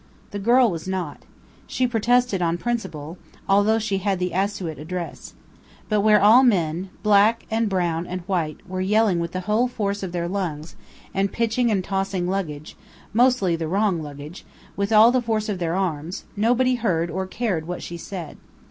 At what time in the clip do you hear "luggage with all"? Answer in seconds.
14.01-15.11